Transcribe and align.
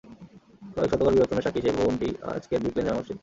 কয়েক 0.73 0.89
শতকের 0.91 1.13
বিবর্তনের 1.15 1.45
সাক্ষী 1.45 1.61
সেই 1.63 1.75
ভবনটিই 1.77 2.13
আজকের 2.31 2.59
ব্রিক 2.61 2.75
লেন 2.75 2.85
জামে 2.87 2.99
মসজিদ। 2.99 3.17